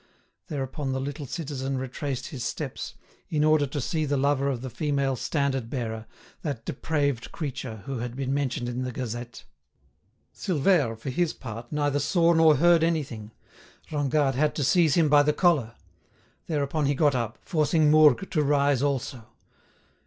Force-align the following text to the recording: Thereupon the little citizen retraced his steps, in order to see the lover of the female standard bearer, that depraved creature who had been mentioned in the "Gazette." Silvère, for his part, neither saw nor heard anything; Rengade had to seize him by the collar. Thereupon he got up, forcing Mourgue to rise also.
Thereupon 0.47 0.93
the 0.93 0.99
little 0.99 1.27
citizen 1.27 1.77
retraced 1.77 2.29
his 2.29 2.43
steps, 2.43 2.95
in 3.29 3.43
order 3.43 3.67
to 3.67 3.79
see 3.79 4.03
the 4.03 4.17
lover 4.17 4.49
of 4.49 4.63
the 4.63 4.69
female 4.71 5.15
standard 5.15 5.69
bearer, 5.69 6.07
that 6.41 6.65
depraved 6.65 7.31
creature 7.31 7.83
who 7.85 7.99
had 7.99 8.15
been 8.15 8.33
mentioned 8.33 8.67
in 8.67 8.81
the 8.81 8.91
"Gazette." 8.91 9.43
Silvère, 10.35 10.97
for 10.97 11.11
his 11.11 11.33
part, 11.33 11.71
neither 11.71 11.99
saw 11.99 12.33
nor 12.33 12.55
heard 12.55 12.83
anything; 12.83 13.29
Rengade 13.91 14.33
had 14.33 14.55
to 14.55 14.63
seize 14.63 14.95
him 14.95 15.07
by 15.07 15.21
the 15.21 15.33
collar. 15.33 15.75
Thereupon 16.47 16.87
he 16.87 16.95
got 16.95 17.13
up, 17.13 17.37
forcing 17.43 17.91
Mourgue 17.91 18.27
to 18.31 18.41
rise 18.41 18.81
also. 18.81 19.27